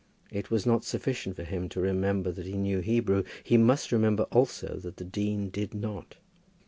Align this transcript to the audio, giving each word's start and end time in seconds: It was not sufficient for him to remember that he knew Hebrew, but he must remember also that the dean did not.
It 0.31 0.49
was 0.49 0.65
not 0.65 0.83
sufficient 0.83 1.35
for 1.35 1.43
him 1.43 1.69
to 1.69 1.79
remember 1.79 2.31
that 2.31 2.47
he 2.47 2.57
knew 2.57 2.79
Hebrew, 2.79 3.21
but 3.21 3.31
he 3.43 3.55
must 3.55 3.91
remember 3.91 4.23
also 4.31 4.77
that 4.77 4.97
the 4.97 5.05
dean 5.05 5.49
did 5.51 5.75
not. 5.75 6.15